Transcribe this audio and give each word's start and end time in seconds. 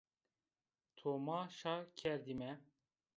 To 0.97 1.11
ma 1.25 1.39
şa 1.57 1.73
kerdîme 1.99 2.51